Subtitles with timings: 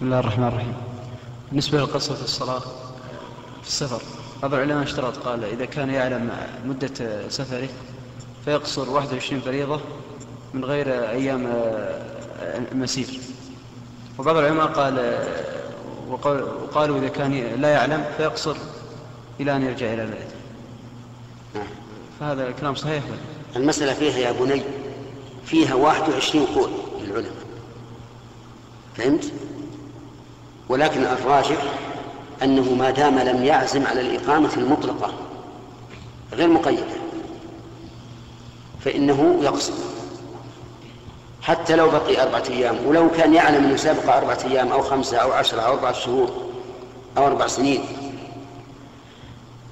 [0.00, 0.74] بسم الله الرحمن الرحيم
[1.48, 2.60] بالنسبة لقصة الصلاة
[3.62, 4.02] في السفر
[4.42, 6.30] بعض العلماء اشترط قال إذا كان يعلم
[6.64, 7.68] مدة سفره
[8.44, 9.80] فيقصر 21 فريضة
[10.54, 11.46] من غير أيام
[12.72, 13.20] المسير
[14.18, 15.18] وبعض العلماء قال
[16.08, 18.56] وقالوا إذا كان لا يعلم فيقصر
[19.40, 20.30] إلى أن يرجع إلى البلد
[21.54, 21.66] نعم.
[22.20, 23.04] فهذا الكلام صحيح
[23.56, 24.62] المسألة فيها يا بني
[25.44, 26.70] فيها 21 قول
[27.02, 27.32] للعلماء
[28.96, 29.32] فهمت؟
[30.70, 31.56] ولكن الراجح
[32.42, 35.14] أنه ما دام لم يعزم على الإقامة المطلقة
[36.32, 36.84] غير مقيدة
[38.84, 39.74] فإنه يقصد.
[41.42, 45.32] حتى لو بقي أربعة أيام ولو كان يعلم أنه سابق أربعة أيام أو خمسة أو
[45.32, 46.30] عشرة أو أربعة شهور
[47.18, 47.84] أو أربع سنين.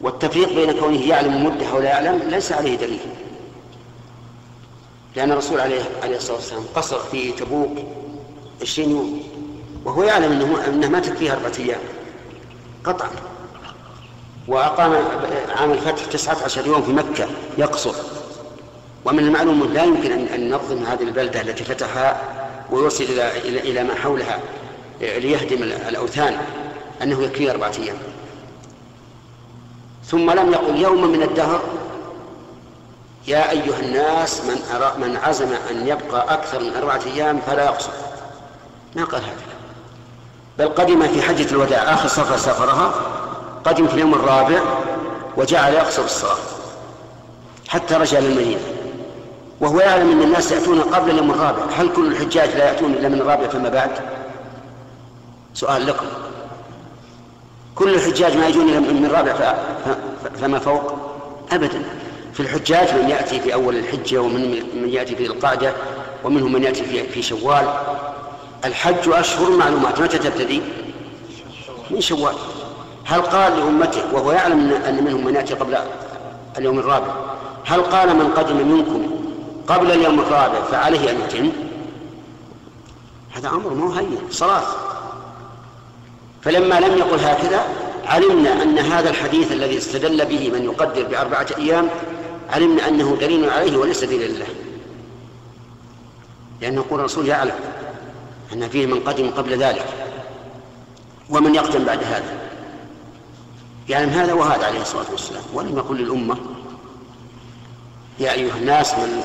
[0.00, 3.00] والتفريق بين كونه يعلم مدة أو لا يعلم ليس عليه دليل.
[5.16, 7.78] لأن الرسول عليه عليه الصلاة والسلام قصر في تبوك
[8.62, 9.35] عشرين يوم.
[9.86, 11.80] وهو يعلم أنه أنه ما تكفيه أربعة أيام.
[12.84, 13.10] قطعا
[14.48, 14.92] وأقام
[15.56, 17.94] عام الفتح تسعة عشر يوم في مكة يقصر.
[19.04, 22.20] ومن المعلوم لا يمكن أن نظم هذه البلدة التي فتحها
[22.70, 24.40] ويوصل إلى إلى ما حولها
[25.00, 26.36] ليهدم الأوثان
[27.02, 27.96] أنه يكفيه أربعة أيام.
[30.04, 31.62] ثم لم يقل يوم من الدهر
[33.28, 37.92] يا أيها الناس من أرى من عزم أن يبقى أكثر من أربعة أيام فلا يقصر.
[38.96, 39.55] ما قال هذا؟
[40.58, 42.94] بل قدم في حجة الوداع آخر سفر سافرها
[43.64, 44.60] قدم في اليوم الرابع
[45.36, 46.36] وجعل يقصر الصلاة
[47.68, 48.60] حتى رجع للمدينة.
[49.60, 51.62] وهو يعلم أن الناس يأتون قبل اليوم الرابع.
[51.76, 53.90] هل كل الحجاج لا يأتون إلا من الرابع فما بعد؟
[55.54, 56.06] سؤال لكم.
[57.74, 59.54] كل الحجاج ما يجون إلا من الرابع
[60.40, 60.94] فما فوق؟
[61.52, 61.82] أبدا.
[62.32, 65.72] في الحجاج من يأتي في أول الحجة ومن من يأتي في القعدة
[66.24, 67.68] ومنهم من يأتي في, في شوال
[68.66, 70.62] الحج أشهر معلومات متى تبتدي؟
[71.90, 72.34] من شوال.
[73.04, 75.76] هل قال لأمته وهو يعلم أن منهم من يأتي قبل
[76.58, 77.14] اليوم الرابع
[77.64, 79.10] هل قال من قدم منكم
[79.68, 81.52] قبل اليوم الرابع فعليه أن يتم؟
[83.34, 84.62] هذا أمر مو هين صلاة.
[86.42, 87.60] فلما لم يقل هكذا
[88.06, 91.88] علمنا أن هذا الحديث الذي استدل به من يقدر بأربعة أيام
[92.50, 94.46] علمنا أنه دليل عليه وليس دليل له.
[96.60, 97.54] لأن يقول الرسول يعلم.
[98.52, 99.86] أن فيه من قدم قبل ذلك
[101.30, 102.38] ومن يقدم بعد هذا.
[103.88, 105.42] يعلم هذا وهذا عليه الصلاة والسلام.
[105.54, 106.36] ولم يقل للأمة
[108.18, 109.22] يا أيها الناس من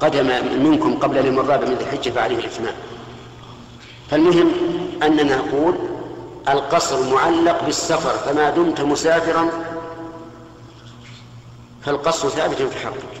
[0.00, 0.26] قدم
[0.62, 2.74] منكم قبل اليوم الرابع من ذي الحجة فعليه الإتمام
[4.10, 4.52] فالمهم
[5.02, 5.74] أننا نقول
[6.48, 9.48] القصر معلق بالسفر فما دمت مسافرا
[11.82, 13.20] فالقصر ثابت في حقك.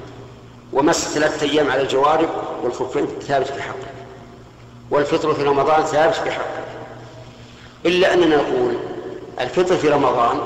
[0.72, 2.28] ومس ثلاثة أيام على الجوارب
[2.62, 3.94] والخفين ثابت في حقك.
[4.94, 6.64] والفطر في رمضان ثابت حقك
[7.86, 8.74] إلا أننا نقول
[9.40, 10.40] الفطر في رمضان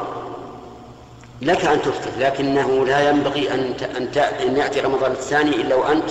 [1.42, 6.10] لك أن تفطر لكنه لا ينبغي أن أن أن يأتي رمضان الثاني إلا وأنت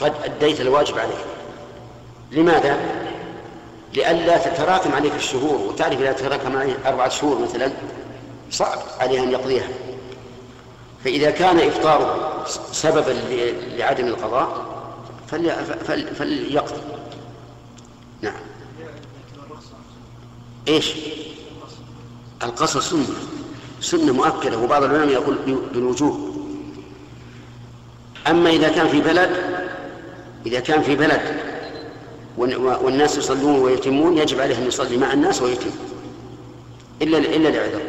[0.00, 1.24] قد أديت الواجب عليك.
[2.32, 2.76] لماذا؟
[3.94, 7.70] لئلا تتراكم عليك الشهور وتعرف إذا تراكم عليه أربعة شهور مثلا
[8.50, 9.68] صعب عليه أن يقضيها.
[11.04, 13.16] فإذا كان إفطاره سببا
[13.76, 14.48] لعدم القضاء
[16.18, 16.95] فليقضي.
[18.26, 18.42] نعم.
[20.68, 20.92] إيش؟
[22.42, 23.06] القصر سنة.
[23.80, 25.36] سنة مؤكده وبعض العلماء يقول
[25.74, 26.36] بالوجوب
[28.26, 29.30] أما إذا كان في بلد
[30.46, 31.40] إذا كان في بلد
[32.36, 35.70] والناس يصلون ويتمون يجب عليه أن يصلي مع الناس ويتم.
[37.02, 37.82] إلا إلا لعذر.